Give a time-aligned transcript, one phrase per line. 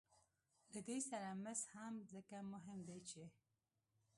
[0.73, 3.23] له دې سره مس هم ځکه مهم دي چې